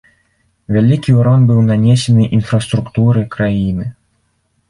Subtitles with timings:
[0.75, 3.85] Вялікі ўрон быў нанесены інфраструктуры краіны.